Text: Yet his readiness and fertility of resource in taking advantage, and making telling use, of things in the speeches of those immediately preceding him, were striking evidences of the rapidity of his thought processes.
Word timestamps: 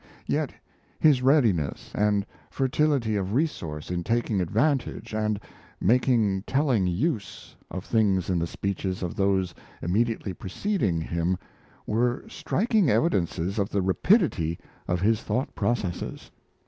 Yet 0.25 0.51
his 0.99 1.21
readiness 1.21 1.91
and 1.93 2.25
fertility 2.49 3.15
of 3.17 3.35
resource 3.35 3.91
in 3.91 4.03
taking 4.03 4.41
advantage, 4.41 5.13
and 5.13 5.39
making 5.79 6.41
telling 6.47 6.87
use, 6.87 7.55
of 7.69 7.85
things 7.85 8.27
in 8.27 8.39
the 8.39 8.47
speeches 8.47 9.03
of 9.03 9.13
those 9.15 9.53
immediately 9.79 10.33
preceding 10.33 11.01
him, 11.01 11.37
were 11.85 12.25
striking 12.27 12.89
evidences 12.89 13.59
of 13.59 13.69
the 13.69 13.83
rapidity 13.83 14.57
of 14.87 15.01
his 15.01 15.21
thought 15.21 15.53
processes. 15.53 16.31